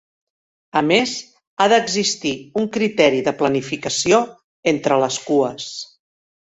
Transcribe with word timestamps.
A 0.79 0.81
més 0.91 1.11
ha 1.59 1.67
d'existir 1.75 2.33
un 2.63 2.67
criteri 2.79 3.23
de 3.29 3.37
planificació 3.43 4.25
entre 4.77 5.03
les 5.07 5.23
cues. 5.31 5.75